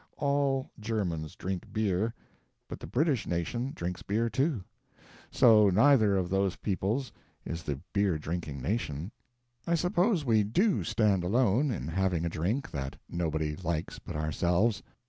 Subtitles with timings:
[0.17, 2.15] All Germans drink beer,
[2.67, 4.63] but the British nation drinks beer, too;
[5.29, 7.11] so neither of those peoples
[7.45, 9.11] is the beer drinking nation.
[9.67, 14.81] I suppose we do stand alone in having a drink that nobody likes but ourselves.